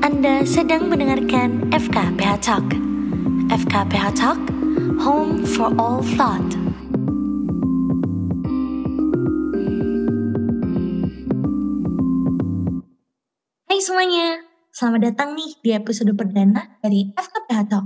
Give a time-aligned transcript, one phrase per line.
[0.00, 2.64] Anda sedang mendengarkan FKPH Talk.
[3.52, 4.40] FKPH Talk,
[4.96, 6.56] home for all thought.
[13.68, 14.40] Hai semuanya,
[14.72, 17.84] selamat datang nih di episode perdana dari FKPH Talk.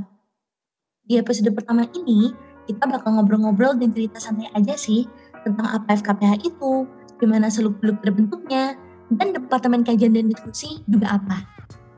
[1.02, 2.30] Di episode pertama ini,
[2.70, 5.02] kita bakal ngobrol-ngobrol dan cerita santai aja sih
[5.42, 6.86] tentang apa FKPH itu,
[7.18, 8.78] gimana seluk-beluk terbentuknya,
[9.10, 11.54] dan Departemen Kajian dan Diskusi juga apa.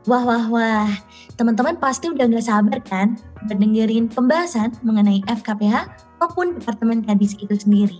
[0.07, 0.87] Wah, wah, wah.
[1.35, 5.83] Teman-teman pasti udah gak sabar kan mendengarin pembahasan mengenai FKPH
[6.23, 7.99] maupun Departemen Kadis itu sendiri.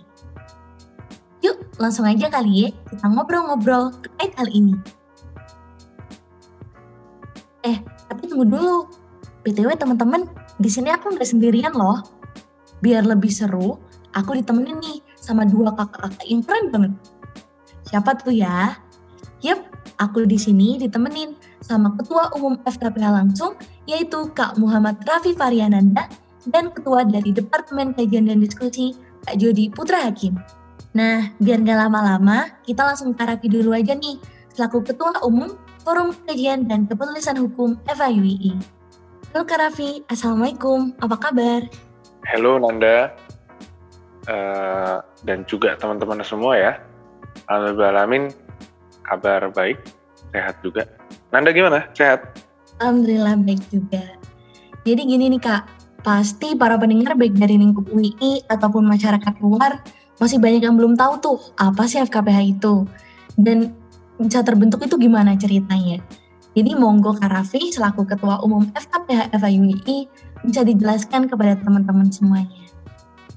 [1.44, 4.80] Yuk, langsung aja kali ya kita ngobrol-ngobrol terkait hal ini.
[7.68, 7.76] Eh,
[8.08, 8.88] tapi tunggu dulu.
[9.44, 10.32] BTW teman-teman,
[10.64, 12.08] di sini aku nggak sendirian loh.
[12.80, 13.84] Biar lebih seru,
[14.16, 16.94] aku ditemenin nih sama dua kakak-kakak yang keren banget.
[17.84, 18.80] Siapa tuh ya?
[19.44, 19.60] Yep,
[20.02, 21.37] aku di sini ditemenin
[21.68, 26.08] sama Ketua Umum FKPH langsung, yaitu Kak Muhammad Rafi Variananda
[26.48, 28.96] dan Ketua dari Departemen Kajian dan Diskusi,
[29.28, 30.40] Kak Jody Putra Hakim.
[30.96, 34.16] Nah, biar nggak lama-lama, kita langsung ke Rafi dulu aja nih,
[34.56, 38.56] selaku Ketua Umum Forum Kajian dan Kepenulisan Hukum FIUI.
[39.36, 41.62] Halo Kak Raffi, Assalamualaikum, apa kabar?
[42.32, 43.12] Halo Nanda,
[44.32, 46.74] uh, dan juga teman-teman semua ya.
[47.52, 48.32] Alhamdulillah,
[49.04, 49.78] kabar baik,
[50.32, 50.88] sehat juga.
[51.32, 51.88] Nanda gimana?
[51.92, 52.40] Sehat?
[52.80, 54.04] Alhamdulillah baik juga.
[54.88, 55.68] Jadi gini nih kak,
[56.06, 59.84] pasti para pendengar baik dari lingkup UI ataupun masyarakat luar
[60.18, 62.88] masih banyak yang belum tahu tuh apa sih FKPH itu
[63.38, 63.76] dan
[64.18, 66.02] bisa terbentuk itu gimana ceritanya.
[66.58, 70.10] Jadi monggo Kak Raffi selaku Ketua Umum FKPH FIUI
[70.42, 72.66] bisa dijelaskan kepada teman-teman semuanya.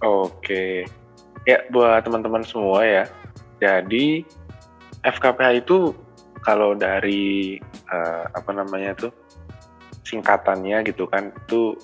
[0.00, 0.88] Oke,
[1.44, 3.04] ya buat teman-teman semua ya.
[3.60, 4.24] Jadi
[5.04, 5.92] FKPH itu
[6.44, 7.60] kalau dari
[7.92, 9.12] uh, apa namanya tuh
[10.04, 11.76] singkatannya gitu kan itu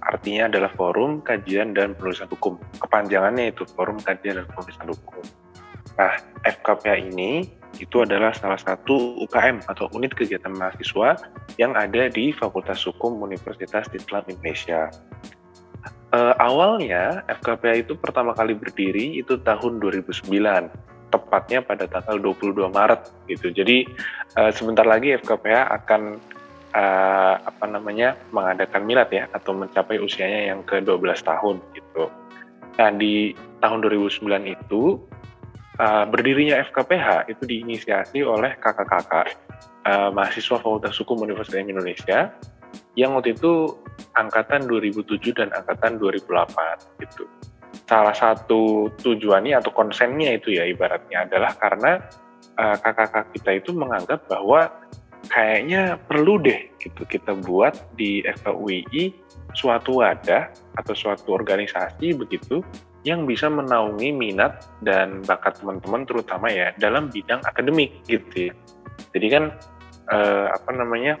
[0.00, 2.56] artinya adalah forum kajian dan penulisan hukum.
[2.80, 5.24] Kepanjangannya itu forum kajian dan penulisan hukum.
[6.00, 6.16] Nah
[6.48, 7.44] FKPH ini
[7.78, 11.14] itu adalah salah satu UKM atau unit kegiatan mahasiswa
[11.60, 14.90] yang ada di Fakultas Hukum Universitas Islam Indonesia.
[16.10, 20.26] Uh, awalnya FKPH itu pertama kali berdiri itu tahun 2009
[21.10, 23.50] tepatnya pada tanggal 22 Maret gitu.
[23.50, 23.84] Jadi
[24.38, 26.02] uh, sebentar lagi FKPH akan
[26.74, 32.06] uh, apa namanya mengadakan milad ya atau mencapai usianya yang ke-12 tahun gitu.
[32.78, 34.96] Nah, di tahun 2009 itu
[35.76, 39.36] uh, berdirinya FKPH itu diinisiasi oleh kakak-kakak
[39.84, 42.32] uh, mahasiswa Fakultas Hukum Universitas Indonesia
[42.94, 43.74] yang waktu itu
[44.14, 47.26] angkatan 2007 dan angkatan 2008 gitu
[47.90, 51.98] salah satu tujuannya atau konsennya itu ya ibaratnya adalah karena
[52.54, 54.70] uh, kakak-kakak kita itu menganggap bahwa
[55.26, 59.10] kayaknya perlu deh gitu kita buat di FKUI
[59.58, 62.62] suatu wadah atau suatu organisasi begitu
[63.02, 68.54] yang bisa menaungi minat dan bakat teman-teman terutama ya dalam bidang akademik gitu ya.
[69.16, 69.44] Jadi kan
[70.12, 71.16] eh, apa namanya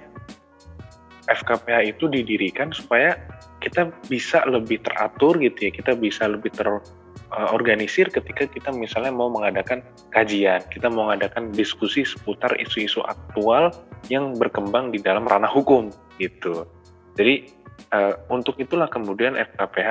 [1.30, 3.14] FKPH itu didirikan supaya
[3.62, 9.30] kita bisa lebih teratur gitu ya, kita bisa lebih terorganisir uh, ketika kita misalnya mau
[9.30, 13.70] mengadakan kajian, kita mau mengadakan diskusi seputar isu-isu aktual
[14.08, 16.66] yang berkembang di dalam ranah hukum gitu.
[17.14, 17.52] Jadi
[17.92, 19.90] uh, untuk itulah kemudian FKPH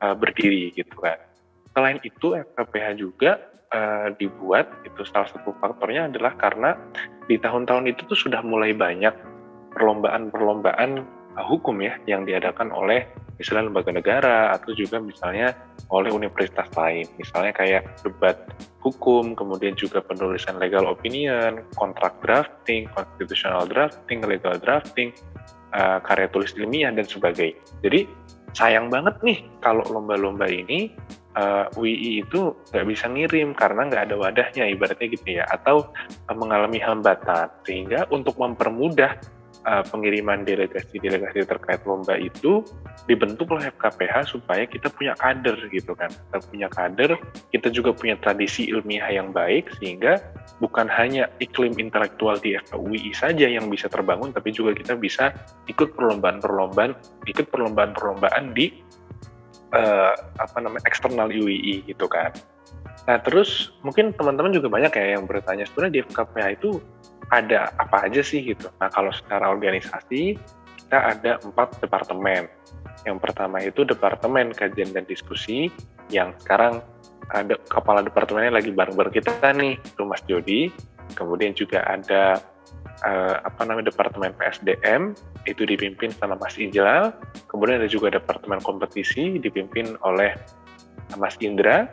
[0.00, 1.18] uh, berdiri gitu kan.
[1.76, 3.32] Selain itu FKPH juga
[4.18, 6.74] dibuat itu salah satu faktornya adalah karena
[7.30, 9.14] di tahun-tahun itu tuh sudah mulai banyak
[9.80, 11.00] perlombaan-perlombaan
[11.40, 13.08] hukum ya yang diadakan oleh
[13.40, 15.56] misalnya lembaga negara atau juga misalnya
[15.88, 17.08] oleh universitas lain.
[17.16, 18.36] Misalnya kayak debat
[18.84, 25.16] hukum kemudian juga penulisan legal opinion kontrak drafting constitutional drafting legal drafting
[25.72, 27.56] uh, karya tulis ilmiah dan sebagainya.
[27.80, 28.04] Jadi
[28.52, 30.90] sayang banget nih kalau lomba-lomba ini
[31.38, 35.88] uh, eh, WI itu nggak bisa ngirim karena nggak ada wadahnya ibaratnya gitu ya atau
[36.28, 37.48] uh, mengalami hambatan.
[37.64, 42.64] Sehingga untuk mempermudah uh, pengiriman delegasi-delegasi terkait lomba itu
[43.04, 46.08] dibentuk oleh FKPH supaya kita punya kader gitu kan.
[46.08, 47.10] Kita punya kader,
[47.50, 50.20] kita juga punya tradisi ilmiah yang baik sehingga
[50.60, 55.32] bukan hanya iklim intelektual di FKUI saja yang bisa terbangun tapi juga kita bisa
[55.68, 56.92] ikut perlombaan-perlombaan,
[57.24, 58.80] ikut perlombaan-perlombaan di
[59.72, 62.30] uh, apa namanya eksternal UII gitu kan.
[63.08, 66.70] Nah terus mungkin teman-teman juga banyak ya yang bertanya sebenarnya di FKPH itu
[67.30, 68.70] ada apa aja sih gitu.
[68.82, 70.34] Nah kalau secara organisasi
[70.86, 72.50] kita ada empat departemen.
[73.06, 75.72] Yang pertama itu departemen kajian dan diskusi
[76.12, 76.84] yang sekarang
[77.30, 80.74] ada kepala departemennya lagi bareng-bareng kita nih, itu Mas Jody.
[81.14, 82.42] Kemudian juga ada
[83.06, 85.14] uh, apa namanya Departemen PSDM
[85.48, 87.14] itu dipimpin sama Mas Ijlal,
[87.48, 90.36] kemudian ada juga Departemen Kompetisi dipimpin oleh
[91.16, 91.90] Mas Indra,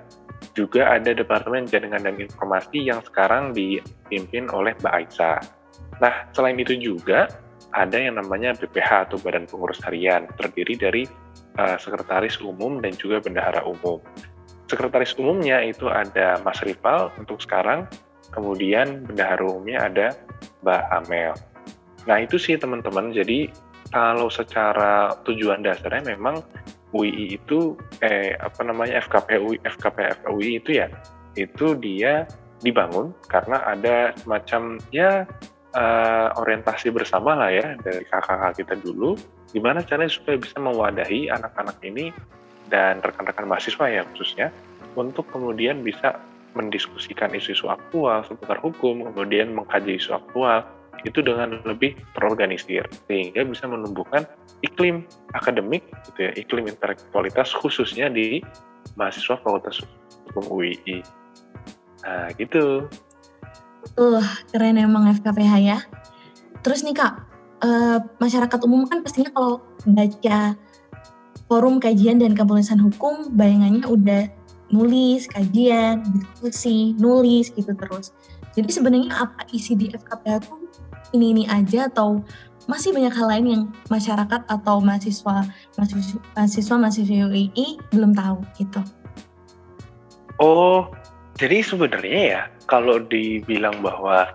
[0.58, 5.38] juga ada Departemen Jaringan dan Informasi yang sekarang dipimpin oleh Mbak Aisyah.
[6.02, 7.30] Nah, selain itu juga
[7.78, 11.04] ada yang namanya BPH atau Badan Pengurus Harian, terdiri dari
[11.62, 14.02] uh, Sekretaris Umum dan juga Bendahara Umum.
[14.66, 17.86] Sekretaris Umumnya itu ada Mas Rival untuk sekarang,
[18.34, 20.08] kemudian Bendahara Umumnya ada
[20.66, 21.34] Mbak Amel.
[22.10, 23.52] Nah itu sih teman-teman, jadi
[23.94, 26.44] kalau secara tujuan dasarnya memang
[26.96, 30.88] UI itu eh apa namanya FKPUI FKPFUI itu ya
[31.36, 32.24] itu dia
[32.64, 35.28] dibangun karena ada semacam ya
[35.78, 39.14] uh, orientasi bersama lah ya dari kakak-kakak kita dulu
[39.52, 42.10] gimana caranya supaya bisa mewadahi anak-anak ini
[42.68, 44.50] dan rekan-rekan mahasiswa ya khususnya
[44.98, 46.18] untuk kemudian bisa
[46.58, 50.66] mendiskusikan isu-isu aktual seputar hukum kemudian mengkaji isu aktual
[51.06, 54.26] itu dengan lebih terorganisir sehingga bisa menumbuhkan
[54.66, 55.06] iklim
[55.38, 58.42] akademik gitu ya iklim intelektualitas khususnya di
[58.98, 59.84] mahasiswa Fakultas
[60.32, 61.06] Hukum UII
[62.06, 62.88] nah gitu.
[63.98, 65.78] Uh keren emang FKPH ya.
[66.62, 67.14] Terus nih kak
[67.62, 70.58] uh, masyarakat umum kan pastinya kalau baca
[71.48, 74.24] forum kajian dan kepolisian hukum bayangannya udah
[74.68, 78.12] nulis kajian diskusi nulis gitu terus
[78.58, 80.56] jadi sebenarnya apa isi di FKPH itu
[81.14, 82.26] ini ini aja atau
[82.66, 85.46] masih banyak hal lain yang masyarakat atau mahasiswa
[85.78, 88.82] mahasiswa mahasiswa mahasiswa UI belum tahu gitu.
[90.42, 90.90] Oh,
[91.38, 94.28] jadi sebenarnya ya kalau dibilang bahwa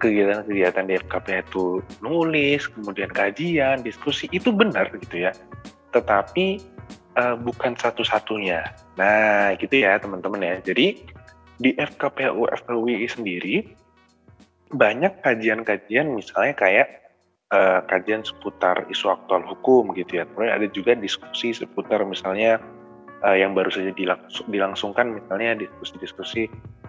[0.00, 5.32] kegiatan-kegiatan di FKP itu nulis, kemudian kajian, diskusi itu benar gitu ya.
[5.92, 6.60] Tetapi
[7.20, 8.64] uh, bukan satu-satunya.
[8.96, 10.54] Nah, gitu ya teman-teman ya.
[10.64, 11.09] Jadi
[11.60, 13.68] di FKPU FKUI sendiri
[14.72, 16.88] banyak kajian-kajian misalnya kayak
[17.52, 20.24] uh, kajian seputar isu aktual hukum gitu ya.
[20.30, 22.62] Kemudian ada juga diskusi seputar misalnya
[23.26, 26.46] uh, yang baru saja dilangsung, dilangsungkan misalnya diskusi-diskusi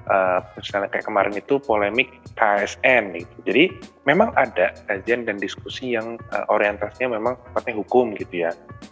[0.08, 3.36] uh, misalnya kayak kemarin itu polemik KSN gitu.
[3.50, 3.64] Jadi
[4.06, 8.52] memang ada kajian dan diskusi yang uh, orientasinya memang sifatnya hukum gitu ya.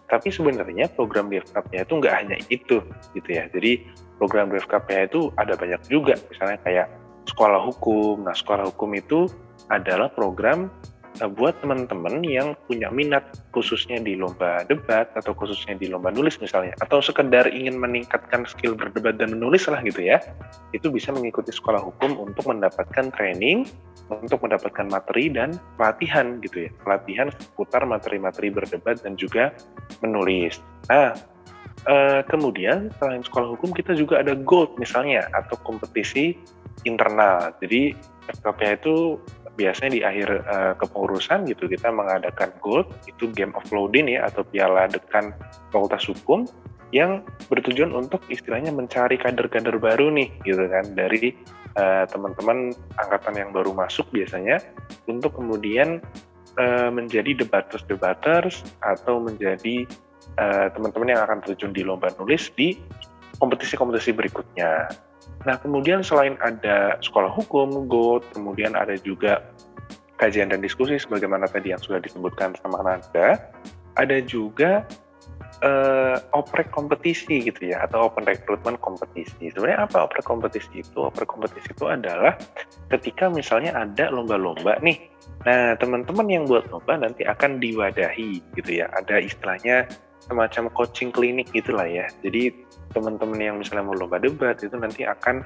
[0.09, 2.81] Tapi sebenarnya program di FKP itu nggak hanya itu
[3.13, 3.45] gitu ya.
[3.53, 3.85] Jadi
[4.19, 6.19] program FKP itu ada banyak juga.
[6.27, 6.88] Misalnya kayak
[7.25, 8.27] sekolah hukum.
[8.27, 9.31] Nah, sekolah hukum itu
[9.71, 10.68] adalah program
[11.21, 13.24] uh, buat teman-teman yang punya minat
[13.54, 18.74] khususnya di lomba debat atau khususnya di lomba nulis misalnya atau sekedar ingin meningkatkan skill
[18.74, 20.18] berdebat dan menulis lah gitu ya.
[20.74, 23.69] Itu bisa mengikuti sekolah hukum untuk mendapatkan training
[24.10, 26.69] untuk mendapatkan materi dan pelatihan gitu ya.
[26.81, 29.54] Pelatihan seputar materi-materi berdebat dan juga
[30.01, 30.57] menulis.
[30.89, 31.13] Nah
[31.87, 36.35] uh, kemudian selain sekolah hukum kita juga ada gold misalnya atau kompetisi
[36.83, 37.51] internal.
[37.59, 37.95] Jadi
[38.29, 39.19] FKPH itu
[39.59, 44.47] biasanya di akhir uh, kepengurusan gitu kita mengadakan gold itu game of loading ya atau
[44.47, 45.35] piala dekan
[45.67, 46.47] fakultas hukum
[46.95, 47.21] yang
[47.51, 51.35] bertujuan untuk istilahnya mencari kader-kader baru nih gitu kan dari
[51.77, 54.63] uh, teman-teman angkatan yang baru masuk biasanya
[55.05, 56.01] untuk kemudian
[56.57, 59.85] uh, menjadi debaters-debaters atau menjadi
[60.75, 62.77] teman-teman yang akan terjun di lomba nulis di
[63.39, 64.91] kompetisi-kompetisi berikutnya.
[65.47, 69.39] Nah, kemudian selain ada sekolah hukum, GOT, kemudian ada juga
[70.19, 73.39] kajian dan diskusi sebagaimana tadi yang sudah disebutkan sama Nanda,
[73.95, 74.83] ada juga
[75.63, 79.48] uh, oprek kompetisi gitu ya, atau open recruitment kompetisi.
[79.55, 81.07] Sebenarnya apa oprek kompetisi itu?
[81.07, 82.36] Oprek kompetisi itu adalah
[82.91, 85.07] ketika misalnya ada lomba-lomba nih,
[85.48, 89.88] nah teman-teman yang buat lomba nanti akan diwadahi gitu ya, ada istilahnya
[90.25, 92.07] semacam coaching klinik gitulah ya.
[92.23, 92.51] Jadi
[92.91, 95.45] teman-teman yang misalnya mau lomba debat itu nanti akan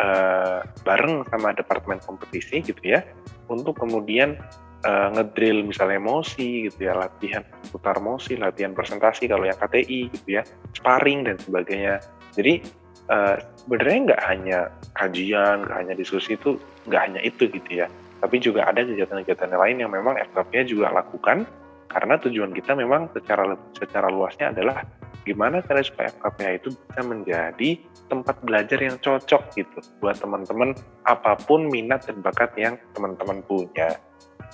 [0.00, 3.04] uh, bareng sama departemen kompetisi gitu ya
[3.52, 4.38] untuk kemudian
[4.86, 10.28] uh, ngedrill misalnya emosi gitu ya latihan putar emosi latihan presentasi kalau yang KTI gitu
[10.40, 10.42] ya
[10.76, 12.00] sparring dan sebagainya
[12.32, 12.62] jadi
[13.10, 14.58] uh, sebenarnya nggak hanya
[14.96, 16.56] kajian nggak hanya diskusi itu
[16.86, 17.86] nggak hanya itu gitu ya
[18.18, 21.46] tapi juga ada kegiatan-kegiatan lain yang memang FKP juga lakukan
[21.88, 24.84] karena tujuan kita memang secara secara luasnya adalah
[25.24, 27.70] gimana cara supaya FKPH itu bisa menjadi
[28.08, 30.72] tempat belajar yang cocok gitu buat teman-teman
[31.04, 34.00] apa pun minat dan bakat yang teman-teman punya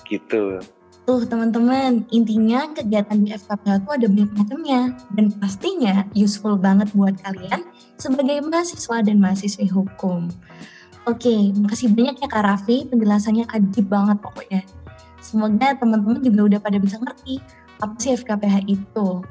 [0.03, 0.59] gitu.
[1.05, 4.81] Tuh teman-teman, intinya kegiatan di FKPH itu ada banyak macamnya
[5.13, 7.61] dan pastinya useful banget buat kalian
[8.01, 10.33] sebagai mahasiswa dan mahasiswi hukum.
[11.05, 14.65] Oke, makasih banyak ya Kak Raffi, penjelasannya adib banget pokoknya.
[15.25, 17.41] Semoga teman-teman juga udah pada bisa ngerti
[17.81, 19.25] apa sih FKPH itu.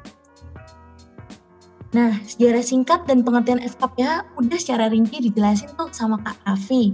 [1.95, 6.91] Nah, sejarah singkat dan pengertian FKPH udah secara rinci dijelasin tuh sama Kak Raffi.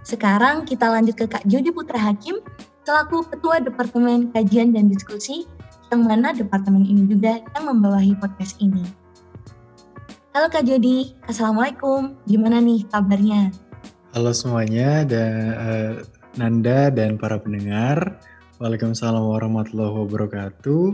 [0.00, 2.40] Sekarang kita lanjut ke Kak Jody Putra Hakim,
[2.88, 5.44] selaku Ketua Departemen Kajian dan Diskusi,
[5.92, 8.88] yang mana departemen ini juga yang membawahi podcast ini.
[10.32, 12.16] Halo Kak Jody, Assalamualaikum.
[12.24, 13.52] Gimana nih kabarnya?
[14.16, 15.92] Halo semuanya, dan uh,
[16.40, 18.16] Nanda dan para pendengar.
[18.58, 20.90] Waalaikumsalam warahmatullahi wabarakatuh.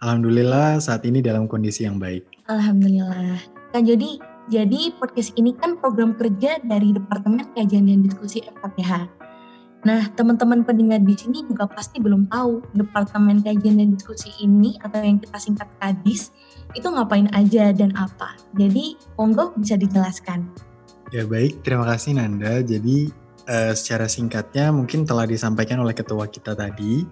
[0.00, 2.24] Alhamdulillah saat ini dalam kondisi yang baik.
[2.48, 3.36] Alhamdulillah.
[3.68, 4.16] Kak Jody,
[4.48, 9.12] jadi podcast ini kan program kerja dari Departemen Kajian dan Diskusi FKPH.
[9.84, 15.04] Nah, teman-teman pendengar di sini juga pasti belum tahu Departemen Kajian dan Diskusi ini atau
[15.04, 16.32] yang kita singkat KADIS
[16.72, 18.40] itu ngapain aja dan apa.
[18.56, 20.48] Jadi, monggo bisa dijelaskan.
[21.12, 22.64] Ya baik, terima kasih Nanda.
[22.64, 23.12] Jadi
[23.48, 27.06] uh, secara singkatnya mungkin telah disampaikan oleh ketua kita tadi.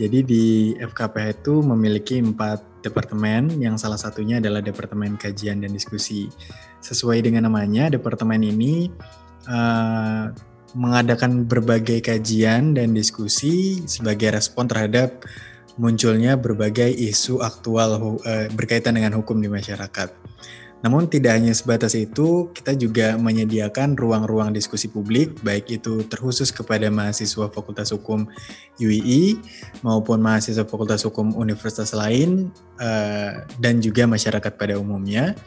[0.00, 0.44] Jadi di
[0.80, 6.32] FKPH itu memiliki empat departemen yang salah satunya adalah Departemen Kajian dan Diskusi.
[6.82, 8.90] Sesuai dengan namanya, departemen ini
[9.46, 10.32] uh,
[10.72, 15.20] mengadakan berbagai kajian dan diskusi sebagai respon terhadap
[15.76, 20.08] munculnya berbagai isu aktual uh, berkaitan dengan hukum di masyarakat.
[20.82, 26.90] Namun tidak hanya sebatas itu, kita juga menyediakan ruang-ruang diskusi publik, baik itu terkhusus kepada
[26.90, 28.26] mahasiswa Fakultas Hukum
[28.82, 29.38] UII
[29.86, 32.50] maupun mahasiswa Fakultas Hukum universitas lain
[32.82, 35.38] uh, dan juga masyarakat pada umumnya.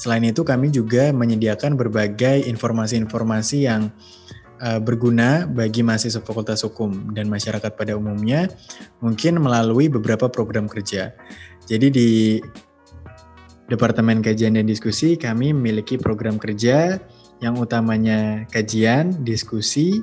[0.00, 3.92] Selain itu, kami juga menyediakan berbagai informasi-informasi yang
[4.64, 8.48] uh, berguna bagi mahasiswa Fakultas Hukum dan masyarakat pada umumnya,
[9.04, 11.12] mungkin melalui beberapa program kerja.
[11.68, 12.10] Jadi di
[13.68, 16.96] Departemen Kajian dan Diskusi kami memiliki program kerja
[17.44, 20.02] yang utamanya kajian, diskusi,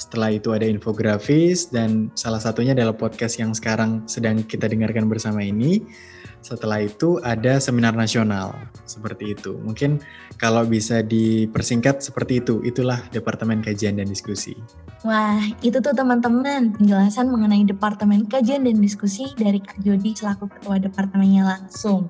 [0.00, 5.44] setelah itu ada infografis dan salah satunya adalah podcast yang sekarang sedang kita dengarkan bersama
[5.44, 5.84] ini.
[6.40, 8.56] Setelah itu ada seminar nasional
[8.88, 9.60] seperti itu.
[9.60, 10.00] Mungkin
[10.40, 14.56] kalau bisa dipersingkat seperti itu, itulah Departemen Kajian dan Diskusi.
[15.04, 20.80] Wah, itu tuh teman-teman penjelasan mengenai Departemen Kajian dan Diskusi dari Kak Jody selaku Ketua
[20.80, 22.08] Departemennya langsung.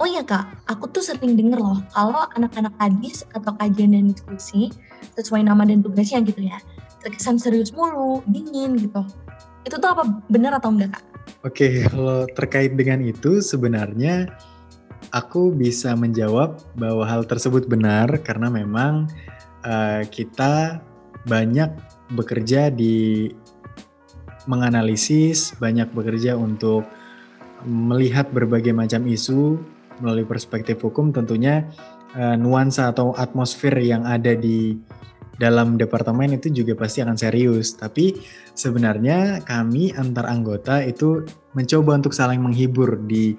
[0.00, 4.72] Oh iya kak, aku tuh sering denger loh kalau anak-anak kadis atau kajian dan diskusi
[5.12, 6.56] sesuai nama dan tugasnya gitu ya,
[7.04, 9.04] terkesan serius mulu, dingin gitu.
[9.68, 11.04] Itu tuh apa benar atau enggak kak?
[11.44, 14.32] Oke, kalau terkait dengan itu sebenarnya
[15.12, 19.04] aku bisa menjawab bahwa hal tersebut benar karena memang
[19.68, 20.80] uh, kita
[21.28, 21.76] banyak
[22.16, 23.28] bekerja di
[24.48, 26.88] menganalisis, banyak bekerja untuk
[27.68, 29.60] melihat berbagai macam isu
[30.00, 31.68] melalui perspektif hukum tentunya
[32.16, 34.76] uh, nuansa atau atmosfer yang ada di
[35.40, 37.72] dalam departemen itu juga pasti akan serius.
[37.72, 38.20] Tapi
[38.52, 41.24] sebenarnya kami antar anggota itu
[41.56, 43.32] mencoba untuk saling menghibur di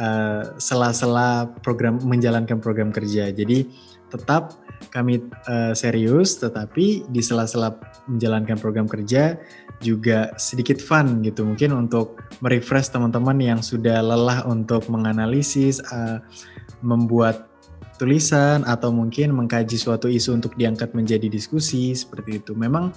[0.00, 3.28] eh, sela-sela uh, program menjalankan program kerja.
[3.28, 3.68] Jadi
[4.08, 7.76] tetap kami uh, serius, tetapi di sela-sela
[8.08, 9.38] menjalankan program kerja
[9.82, 16.20] juga sedikit fun gitu mungkin untuk merefresh teman-teman yang sudah lelah untuk menganalisis uh,
[16.80, 17.52] membuat
[17.94, 22.52] tulisan atau mungkin mengkaji suatu isu untuk diangkat menjadi diskusi seperti itu.
[22.58, 22.90] Memang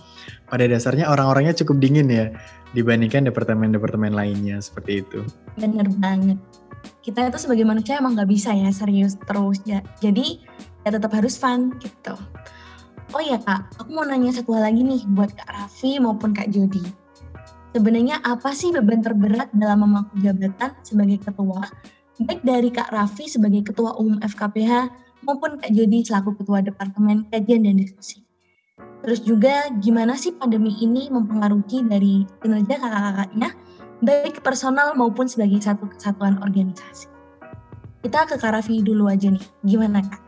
[0.49, 2.33] pada dasarnya orang-orangnya cukup dingin ya
[2.73, 5.21] dibandingkan departemen-departemen lainnya seperti itu.
[5.55, 6.41] Bener banget.
[7.05, 9.85] Kita itu sebagai manusia emang nggak bisa ya serius terus ya.
[10.01, 10.41] Jadi
[10.87, 12.15] ya tetap harus fun gitu.
[13.11, 16.47] Oh iya kak, aku mau nanya satu hal lagi nih buat kak Raffi maupun kak
[16.47, 16.83] Jody.
[17.75, 21.67] Sebenarnya apa sih beban terberat dalam memangku jabatan sebagai ketua?
[22.17, 24.89] Baik dari Kak Raffi sebagai Ketua Umum FKPH
[25.21, 28.25] maupun Kak Jody selaku Ketua Departemen Kajian dan Diskusi.
[29.05, 33.49] Terus juga gimana sih pandemi ini mempengaruhi dari kinerja kakak-kakaknya
[34.01, 37.05] baik personal maupun sebagai satu kesatuan organisasi.
[38.01, 40.26] Kita ke Kak Raffi dulu aja nih, gimana Kak?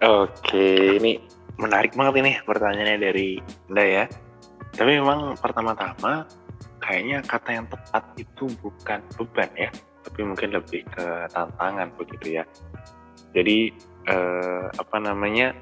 [0.00, 1.20] Oke, ini
[1.60, 3.36] menarik banget ini pertanyaannya dari
[3.68, 4.04] Anda ya.
[4.72, 6.24] Tapi memang pertama-tama
[6.80, 9.68] kayaknya kata yang tepat itu bukan beban ya,
[10.00, 12.48] tapi mungkin lebih ke tantangan begitu ya.
[13.36, 13.76] Jadi
[14.08, 15.52] eh, apa namanya?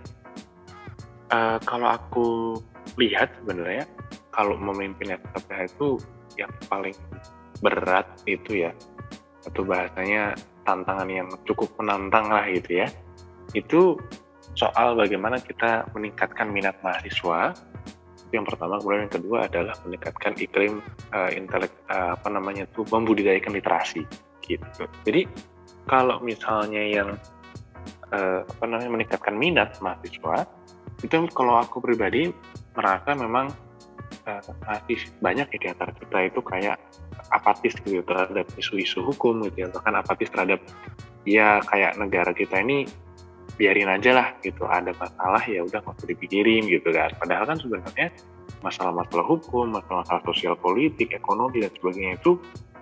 [1.35, 2.27] Eh, kalau aku
[2.95, 3.91] lihat sebenarnya
[4.31, 5.99] kalau memimpin FKPH itu
[6.39, 6.95] yang paling
[7.59, 8.71] berat itu ya,
[9.51, 12.89] atau bahasanya tantangan yang cukup menantang lah gitu ya.
[13.51, 13.99] Itu
[14.59, 17.55] soal bagaimana kita meningkatkan minat mahasiswa.
[18.35, 20.83] Yang pertama kemudian yang kedua adalah meningkatkan iklim
[21.15, 24.03] uh, intelek uh, apa namanya tuh membudidayakan literasi
[24.45, 24.85] gitu.
[25.07, 25.25] Jadi
[25.89, 27.17] kalau misalnya yang
[28.13, 30.45] uh, apa namanya meningkatkan minat mahasiswa
[31.01, 32.35] itu kalau aku pribadi
[32.75, 33.49] merasa memang
[34.29, 36.77] uh, masih banyak ya di antara kita itu kayak
[37.33, 40.61] apatis gitu terhadap isu-isu hukum gitu ya bahkan apatis terhadap
[41.25, 42.85] ya kayak negara kita ini
[43.59, 47.59] biarin aja lah gitu ada masalah ya udah nggak usah dipikirin gitu kan padahal kan
[47.59, 48.15] sebenarnya
[48.63, 52.39] masalah-masalah hukum, masalah-masalah sosial politik, ekonomi dan sebagainya itu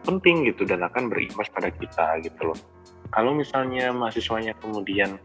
[0.07, 2.59] penting gitu dan akan berimbas pada kita gitu loh.
[3.13, 5.19] Kalau misalnya mahasiswanya kemudian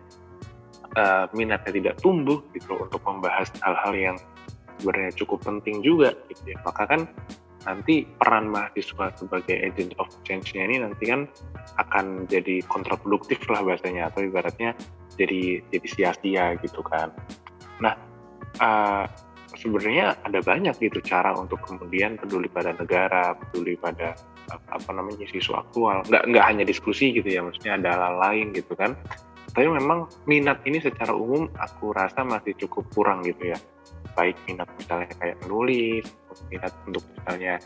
[0.98, 4.18] uh, minatnya tidak tumbuh gitu loh, untuk membahas hal-hal yang
[4.82, 7.02] sebenarnya cukup penting juga gitu ya, maka kan
[7.62, 11.30] nanti peran mahasiswa sebagai agent of change-nya ini nanti kan
[11.78, 14.74] akan jadi kontraproduktif lah bahasanya atau ibaratnya
[15.22, 17.14] jadi jadi sia-sia gitu kan.
[17.78, 17.94] Nah,
[18.58, 19.06] uh,
[19.56, 24.18] sebenarnya ada banyak gitu cara untuk kemudian peduli pada negara, peduli pada
[24.50, 26.02] apa namanya isu aktual.
[26.10, 28.98] Nggak nggak hanya diskusi gitu ya, maksudnya ada hal lain gitu kan.
[29.52, 33.58] Tapi memang minat ini secara umum aku rasa masih cukup kurang gitu ya.
[34.16, 36.08] Baik minat misalnya kayak menulis,
[36.50, 37.60] minat untuk misalnya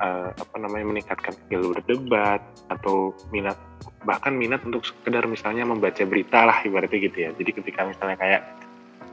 [0.00, 3.58] uh, apa namanya meningkatkan skill berdebat atau minat
[4.04, 7.30] bahkan minat untuk sekedar misalnya membaca berita lah ibaratnya gitu ya.
[7.36, 8.42] Jadi ketika misalnya kayak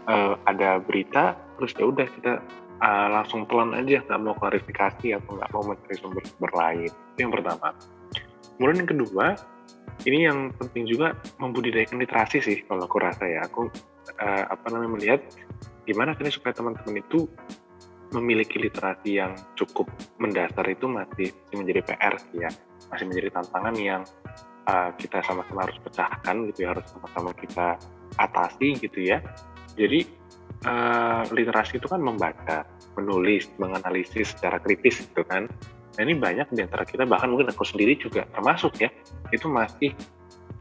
[0.08, 2.42] uh, ada berita terus ya udah kita
[2.82, 6.92] uh, langsung pelan aja nggak mau klarifikasi atau nggak mau mencari sumber-sumber lain.
[7.16, 7.68] Itu yang pertama.
[8.58, 9.26] Kemudian yang kedua
[10.06, 13.46] ini yang penting juga membudidayakan literasi sih kalau aku rasa ya.
[13.46, 13.70] Aku
[14.18, 15.22] uh, apa namanya melihat
[15.86, 17.26] gimana sih supaya teman-teman itu
[18.12, 19.88] memiliki literasi yang cukup
[20.20, 22.51] mendasar itu masih menjadi PR sih ya
[22.91, 24.01] masih menjadi tantangan yang
[24.68, 27.80] uh, kita sama-sama harus pecahkan gitu ya harus sama-sama kita
[28.20, 29.24] atasi gitu ya
[29.80, 30.03] jadi
[30.68, 32.68] uh, literasi itu kan membaca,
[33.00, 35.48] menulis, menganalisis secara kritis gitu kan.
[35.98, 38.89] Nah ini banyak di antara kita, bahkan mungkin aku sendiri juga termasuk ya,
[39.36, 39.91] itu masih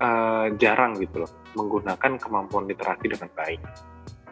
[0.02, 3.60] uh, jarang gitu loh, menggunakan kemampuan literasi dengan baik.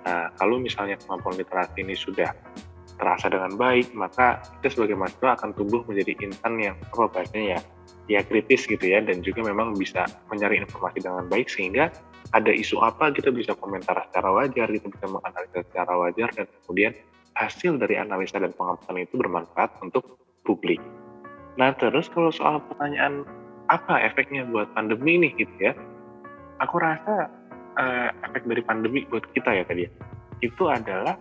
[0.06, 2.30] Nah kalau misalnya kemampuan literasi ini sudah
[2.98, 7.60] terasa dengan baik, maka kita sebagai mahasiswa akan tumbuh menjadi insan yang apa bahasanya ya,
[8.10, 11.94] ya kritis gitu ya, dan juga memang bisa mencari informasi dengan baik sehingga
[12.34, 16.92] ada isu apa kita bisa komentar secara wajar, kita bisa menganalisa secara wajar dan kemudian
[17.38, 20.82] hasil dari analisa dan pengamatan itu bermanfaat untuk publik.
[21.56, 23.22] Nah terus kalau soal pertanyaan
[23.70, 25.72] apa efeknya buat pandemi ini gitu ya,
[26.58, 27.30] aku rasa
[27.78, 29.90] uh, efek dari pandemi buat kita ya tadi ya,
[30.42, 31.14] itu adalah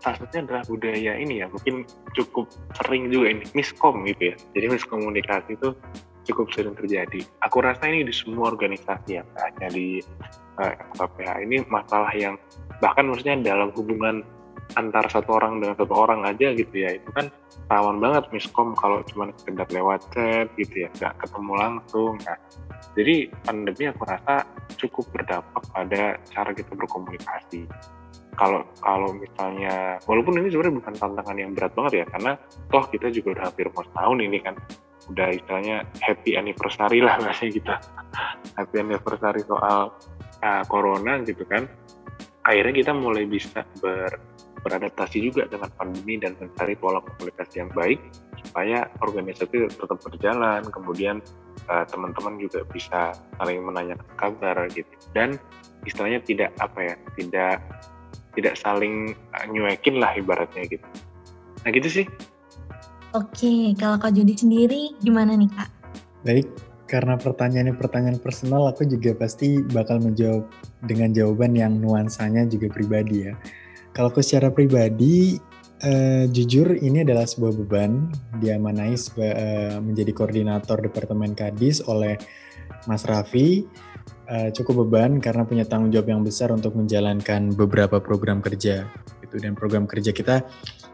[0.00, 1.84] salah satunya adalah budaya ini ya mungkin
[2.16, 2.48] cukup
[2.80, 4.36] sering juga ini miskom gitu ya.
[4.56, 5.68] Jadi miskomunikasi itu
[6.28, 7.20] cukup sering terjadi.
[7.44, 10.00] Aku rasa ini di semua organisasi ya, hanya di
[10.60, 12.36] uh, ini masalah yang
[12.80, 14.24] bahkan maksudnya dalam hubungan
[14.78, 17.26] antar satu orang dengan satu orang aja gitu ya itu kan
[17.66, 22.14] rawan banget miskom kalau cuma sekedar lewat chat gitu ya nggak ketemu langsung.
[22.22, 22.38] Nah
[22.94, 24.46] jadi pandemi aku rasa
[24.78, 27.66] cukup berdampak pada cara kita berkomunikasi
[28.38, 32.32] kalau kalau misalnya walaupun ini sebenarnya bukan tantangan yang berat banget ya karena
[32.70, 34.54] toh kita juga udah hampir mau tahun ini kan
[35.10, 37.82] udah istilahnya happy anniversary lah masih kita
[38.54, 39.94] happy anniversary soal
[40.44, 41.66] uh, corona gitu kan.
[42.40, 44.16] Akhirnya kita mulai bisa ber,
[44.64, 48.00] beradaptasi juga dengan pandemi dan mencari pola komunikasi yang baik
[48.40, 51.20] supaya organisasi tetap berjalan kemudian
[51.68, 54.88] uh, teman-teman juga bisa saling menanyakan kabar gitu.
[55.12, 55.36] Dan
[55.84, 57.60] istilahnya tidak apa ya tidak
[58.36, 60.86] tidak saling uh, nyuekin lah ibaratnya gitu
[61.66, 62.06] nah gitu sih
[63.16, 65.70] oke kalau kak Jody sendiri gimana nih kak
[66.22, 66.48] baik
[66.90, 70.50] karena pertanyaannya pertanyaan personal, aku juga pasti bakal menjawab
[70.82, 73.38] dengan jawaban yang nuansanya juga pribadi ya.
[73.94, 75.38] Kalau aku secara pribadi,
[75.86, 78.10] uh, jujur ini adalah sebuah beban
[78.42, 82.18] diamanai uh, menjadi koordinator Departemen Kadis oleh
[82.90, 83.70] Mas Raffi.
[84.30, 88.86] Uh, cukup beban karena punya tanggung jawab yang besar untuk menjalankan beberapa program kerja
[89.26, 90.46] gitu dan program kerja kita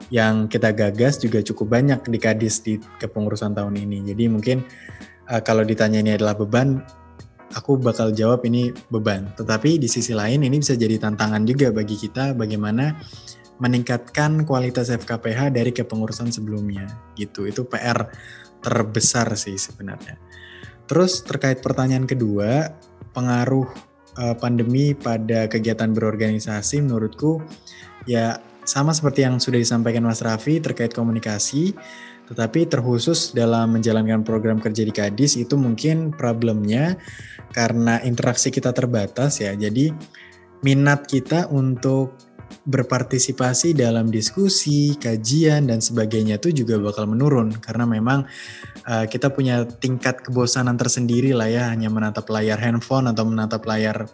[0.08, 4.08] yang kita gagas juga cukup banyak di Kadis di kepengurusan tahun ini.
[4.08, 4.64] Jadi mungkin
[5.28, 6.80] uh, kalau ditanya ini adalah beban,
[7.52, 9.28] aku bakal jawab ini beban.
[9.36, 12.96] Tetapi di sisi lain ini bisa jadi tantangan juga bagi kita bagaimana
[13.56, 17.48] meningkatkan kualitas FKPH dari kepengurusan sebelumnya gitu.
[17.48, 18.08] Itu PR
[18.60, 20.20] terbesar sih sebenarnya.
[20.86, 22.70] Terus terkait pertanyaan kedua,
[23.16, 23.64] pengaruh
[24.20, 27.40] uh, pandemi pada kegiatan berorganisasi menurutku
[28.04, 28.36] ya
[28.68, 31.72] sama seperti yang sudah disampaikan Mas Raffi terkait komunikasi
[32.26, 36.98] tetapi terkhusus dalam menjalankan program kerja di Kadis itu mungkin problemnya
[37.54, 39.54] karena interaksi kita terbatas ya.
[39.54, 39.94] Jadi
[40.66, 42.18] minat kita untuk
[42.66, 48.26] berpartisipasi dalam diskusi, kajian dan sebagainya itu juga bakal menurun karena memang
[48.90, 54.10] uh, kita punya tingkat kebosanan tersendiri lah ya hanya menatap layar handphone atau menatap layar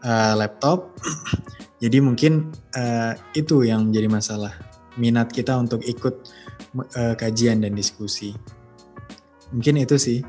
[0.00, 0.96] uh, laptop.
[1.84, 4.52] Jadi mungkin uh, itu yang menjadi masalah
[4.96, 6.14] minat kita untuk ikut
[6.96, 8.36] uh, kajian dan diskusi.
[9.52, 10.20] Mungkin itu sih.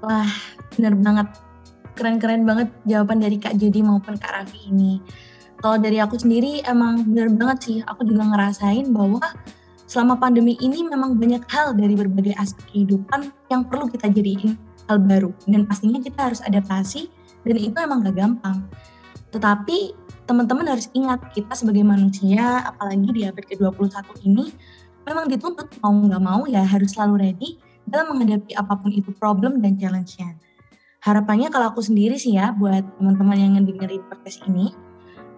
[0.00, 0.28] Wah,
[0.76, 1.28] benar banget.
[1.92, 4.96] Keren-keren banget jawaban dari Kak Jody maupun Kak Raffi ini.
[5.62, 9.22] Kalau dari aku sendiri emang benar banget sih, aku juga ngerasain bahwa
[9.86, 14.58] selama pandemi ini memang banyak hal dari berbagai aspek kehidupan yang perlu kita jadiin
[14.90, 17.06] hal baru dan pastinya kita harus adaptasi
[17.46, 18.66] dan itu emang gak gampang.
[19.30, 19.94] Tetapi
[20.26, 24.50] teman-teman harus ingat kita sebagai manusia apalagi di abad ke-21 ini
[25.06, 29.58] memang dituntut mau nggak mau ya harus selalu ready dalam menghadapi apa pun itu problem
[29.62, 30.38] dan challenge-nya.
[31.02, 34.70] Harapannya kalau aku sendiri sih ya buat teman-teman yang ngedengerin podcast ini,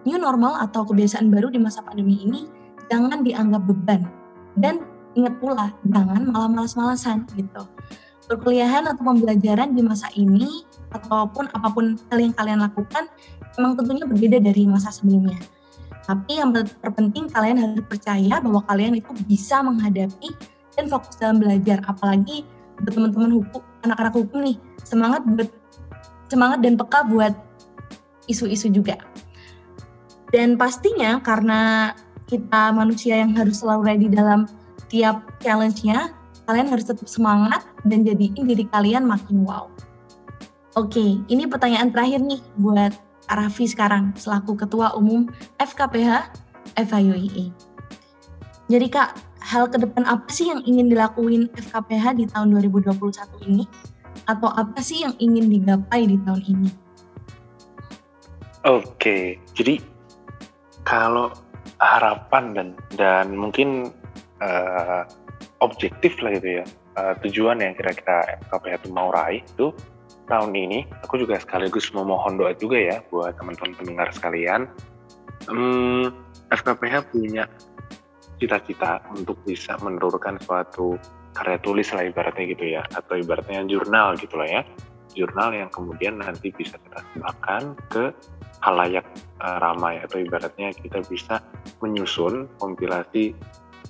[0.05, 2.45] new normal atau kebiasaan baru di masa pandemi ini
[2.87, 4.05] jangan dianggap beban
[4.55, 7.63] dan ingat pula, jangan malah malas-malasan gitu.
[8.25, 13.05] Perkuliahan atau pembelajaran di masa ini ataupun apa pun hal yang kalian lakukan
[13.55, 15.39] memang tentunya berbeda dari masa sebelumnya.
[16.05, 20.29] Tapi yang terpenting kalian harus percaya bahwa kalian itu bisa menghadapi
[20.77, 21.81] dan fokus dalam belajar.
[21.89, 22.45] Apalagi
[22.81, 25.49] buat teman-teman hukum, anak-anak hukum nih, semangat buat
[26.29, 27.33] semangat dan peka buat
[28.25, 28.97] isu-isu juga.
[30.35, 31.95] Dan pastinya karena
[32.27, 34.51] kita manusia yang harus selalu ready dalam
[34.91, 36.11] tiap challenge-nya,
[36.43, 39.71] kalian harus tetap semangat dan jadiin diri kalian makin wow.
[40.75, 42.91] Oke, ini pertanyaan terakhir nih buat
[43.31, 46.27] Raffi sekarang selaku Ketua Umum FKPH
[46.75, 47.55] FIUIE.
[48.67, 52.91] Jadi Kak, hal ke depan apa sih yang ingin dilakuin FKPH di tahun 2021
[53.47, 53.63] ini?
[54.27, 56.69] Atau apa sih yang ingin digapai di tahun ini?
[58.67, 59.94] Oke, jadi
[60.85, 61.33] kalau
[61.81, 63.91] harapan dan dan mungkin
[64.39, 65.03] uh,
[65.59, 69.73] objektif lah gitu ya uh, tujuan yang kira-kira FKPH itu mau raih itu
[70.25, 74.65] tahun ini aku juga sekaligus memohon doa juga ya buat teman-teman pendengar sekalian.
[75.45, 76.09] Um,
[76.49, 77.45] FKPH punya
[78.41, 80.97] cita-cita untuk bisa menurunkan suatu
[81.35, 84.61] karya tulis lah ibaratnya gitu ya atau ibaratnya jurnal gitu lah ya.
[85.15, 88.03] Jurnal yang kemudian nanti bisa kita sembahkan ke
[88.65, 89.05] halayak
[89.45, 91.37] uh, ramai atau ibaratnya kita bisa
[91.85, 93.37] menyusun kompilasi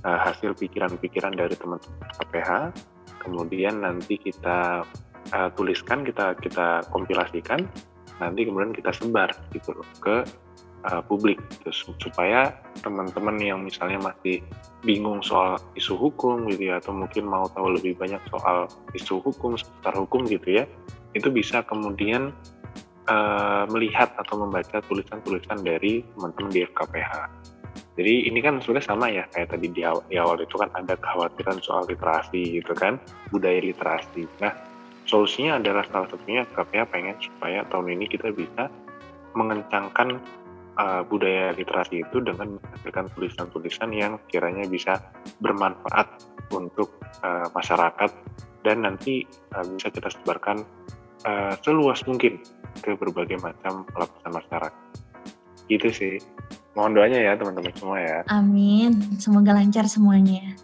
[0.04, 2.52] uh, hasil pikiran-pikiran dari teman-teman KPH
[3.26, 4.86] kemudian nanti kita
[5.34, 7.66] uh, tuliskan kita kita kompilasikan.
[8.22, 10.24] Nanti kemudian kita sebar gitu loh ke
[10.88, 14.40] uh, publik gitu, supaya teman-teman yang misalnya masih
[14.86, 19.58] bingung soal isu hukum gitu ya atau mungkin mau tahu lebih banyak soal isu hukum
[19.58, 20.66] seputar hukum gitu ya
[21.16, 22.36] itu bisa kemudian
[23.10, 27.14] uh, melihat atau membaca tulisan-tulisan dari teman-teman di FKPH.
[27.96, 31.00] Jadi ini kan sebenarnya sama ya kayak tadi di awal, di awal itu kan ada
[31.00, 33.00] kekhawatiran soal literasi gitu kan,
[33.32, 34.28] budaya literasi.
[34.44, 34.52] Nah
[35.08, 38.68] solusinya adalah salah satunya FKPH pengen supaya tahun ini kita bisa
[39.36, 40.20] mengencangkan
[40.80, 45.00] uh, budaya literasi itu dengan menghasilkan tulisan-tulisan yang kiranya bisa
[45.40, 46.08] bermanfaat
[46.52, 48.12] untuk uh, masyarakat
[48.64, 49.24] dan nanti
[49.56, 50.64] uh, bisa kita sebarkan
[51.28, 52.42] uh, seluas mungkin
[52.82, 54.74] ke berbagai macam lapisan masyarakat.
[55.68, 56.16] Gitu sih.
[56.76, 58.20] Mohon doanya ya teman-teman semua ya.
[58.28, 59.00] Amin.
[59.16, 60.56] Semoga lancar semuanya.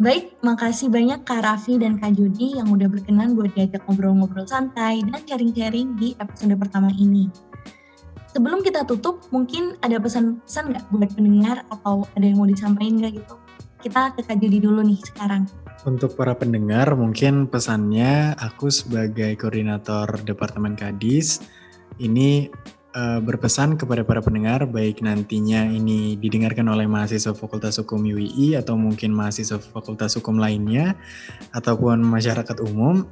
[0.00, 5.04] Baik, makasih banyak Kak Raffi dan Kak Judi yang udah berkenan buat diajak ngobrol-ngobrol santai
[5.04, 7.28] dan sharing-sharing di episode pertama ini.
[8.32, 13.12] Sebelum kita tutup, mungkin ada pesan-pesan nggak buat pendengar atau ada yang mau disampaikan nggak
[13.20, 13.34] gitu?
[13.84, 15.44] Kita ke Kak Judi dulu nih sekarang.
[15.80, 21.40] Untuk para pendengar, mungkin pesannya aku sebagai koordinator Departemen Kadis
[21.96, 22.52] ini
[22.92, 28.76] uh, berpesan kepada para pendengar baik nantinya ini didengarkan oleh mahasiswa Fakultas Hukum UII atau
[28.76, 31.00] mungkin mahasiswa Fakultas Hukum lainnya
[31.56, 33.08] ataupun masyarakat umum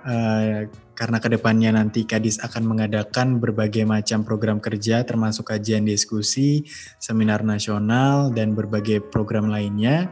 [0.00, 0.64] uh,
[0.96, 6.64] karena ke depannya nanti Kadis akan mengadakan berbagai macam program kerja termasuk kajian diskusi,
[6.96, 10.08] seminar nasional dan berbagai program lainnya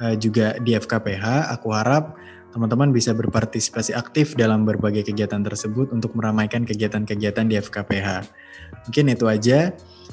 [0.00, 1.52] uh, juga di FKPH.
[1.60, 2.16] Aku harap
[2.50, 8.26] teman-teman bisa berpartisipasi aktif dalam berbagai kegiatan tersebut untuk meramaikan kegiatan-kegiatan di FKPH.
[8.90, 9.70] Mungkin itu aja.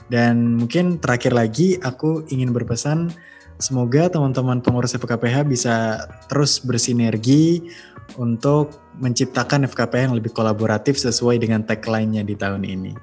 [0.07, 3.11] Dan mungkin terakhir lagi aku ingin berpesan
[3.59, 7.67] semoga teman-teman pengurus FKPH bisa terus bersinergi
[8.15, 12.93] untuk menciptakan FKPH yang lebih kolaboratif sesuai dengan tagline-nya di tahun ini.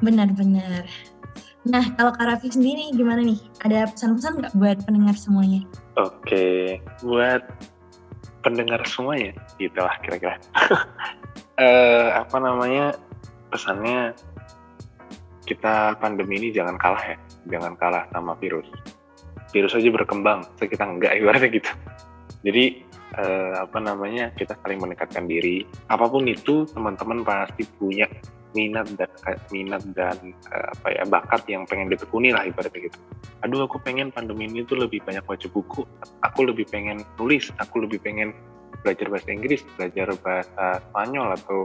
[0.00, 0.88] Benar-benar.
[1.64, 3.40] Nah, kalau Kak Raffi sendiri gimana nih?
[3.64, 5.64] Ada pesan-pesan nggak buat pendengar semuanya?
[5.96, 7.40] Oke, buat
[8.44, 10.36] pendengar semuanya, gitu lah kira-kira.
[11.56, 12.92] uh, apa namanya,
[13.48, 14.12] pesannya
[15.48, 17.16] kita pandemi ini jangan kalah ya,
[17.48, 18.68] jangan kalah sama virus.
[19.48, 21.72] Virus aja berkembang, kita enggak ibaratnya gitu.
[22.44, 22.84] Jadi
[23.16, 25.64] uh, apa namanya kita saling mendekatkan diri.
[25.88, 28.04] Apa pun itu teman-teman pasti punya
[28.54, 29.10] minat dan
[29.50, 30.16] minat dan
[30.54, 32.98] uh, apa ya bakat yang pengen ditekuni lah ibaratnya gitu.
[33.42, 35.82] Aduh aku pengen pandemi ini tuh lebih banyak baca buku,
[36.22, 38.32] aku lebih pengen nulis, aku lebih pengen
[38.80, 41.58] belajar bahasa Inggris, belajar bahasa Spanyol atau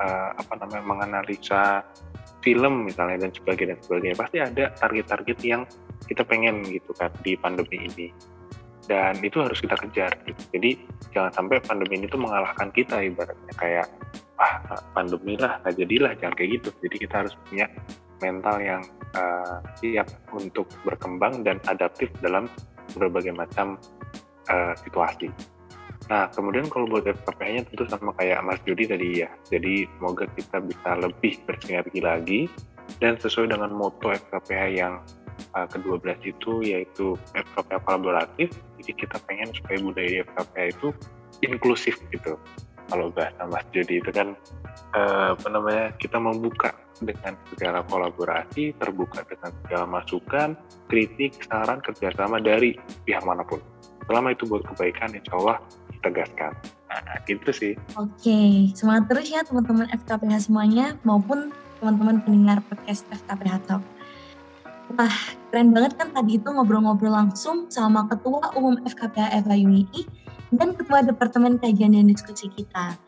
[0.00, 1.86] uh, apa namanya menganalisa
[2.42, 4.16] film misalnya dan sebagainya dan sebagainya.
[4.18, 5.62] Pasti ada target-target yang
[6.08, 8.31] kita pengen gitu kan di pandemi ini
[8.90, 10.42] dan itu harus kita kejar gitu.
[10.50, 10.70] jadi
[11.14, 13.86] jangan sampai pandemi ini tuh mengalahkan kita ibaratnya kayak
[14.42, 14.58] ah
[14.90, 17.70] pandemi lah jadilah jangan kayak gitu jadi kita harus punya
[18.22, 18.82] mental yang
[19.18, 22.46] uh, siap untuk berkembang dan adaptif dalam
[22.94, 23.76] berbagai macam
[24.46, 25.28] uh, situasi.
[26.10, 29.30] Nah, kemudian kalau buat FKPH-nya tentu sama kayak Mas Jody tadi ya.
[29.50, 32.40] Jadi semoga kita bisa lebih bersinergi lagi
[32.98, 34.98] dan sesuai dengan moto FKPH yang
[35.54, 38.48] uh, ke-12 itu yaitu FKPH kolaboratif.
[38.80, 40.88] Jadi kita pengen supaya budaya FKPH itu
[41.44, 42.38] inklusif gitu.
[42.90, 44.34] Kalau bahasa Mas Jody itu kan
[44.94, 50.54] uh, apa namanya kita membuka dengan segala kolaborasi, terbuka dengan segala masukan,
[50.86, 52.78] kritik, saran, kerjasama dari
[53.08, 53.58] pihak mana pun.
[54.06, 55.58] Selama itu buat kebaikan, insya Allah
[56.02, 56.52] tegaskan.
[56.90, 57.72] Nah, gitu sih.
[57.96, 63.82] Oke, semangat terus ya teman-teman FKPH semuanya maupun teman-teman pendengar podcast FKPH Talk.
[64.92, 65.16] Wah,
[65.48, 70.04] keren banget kan tadi itu ngobrol-ngobrol langsung sama Ketua Umum FKPH FIUI
[70.52, 73.00] dan Ketua Departemen Kajian dan Diskusi kita.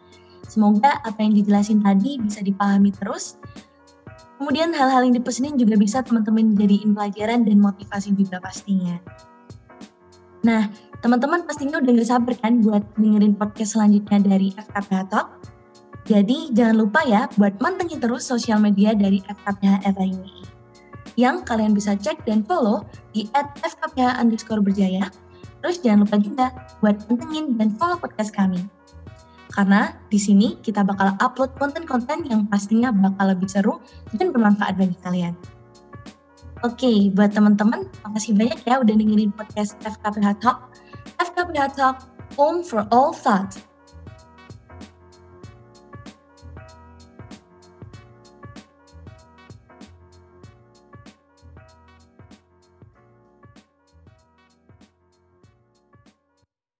[0.48, 3.36] Semoga apa yang dijelasin tadi bisa dipahami terus.
[4.40, 8.96] Kemudian hal-hal yang dipesenin juga bisa teman-teman jadiin pelajaran dan motivasi juga pastinya.
[10.40, 10.72] Nah,
[11.04, 15.28] teman-teman pastinya udah gak sabar kan buat dengerin podcast selanjutnya dari FKPH Talk.
[16.08, 20.53] Jadi jangan lupa ya buat mantengin terus sosial media dari FKPH FIUI
[21.14, 25.10] yang kalian bisa cek dan follow di @fkph underscore berjaya.
[25.64, 26.46] Terus jangan lupa juga
[26.84, 28.60] buat mantengin dan follow podcast kami.
[29.54, 33.78] Karena di sini kita bakal upload konten-konten yang pastinya bakal lebih seru
[34.18, 35.32] dan bermanfaat bagi kalian.
[36.66, 40.72] Oke, buat teman-teman, makasih banyak ya udah dengerin podcast FKPH Talk.
[41.20, 41.96] FKPH Talk,
[42.40, 43.73] Home for All Thoughts.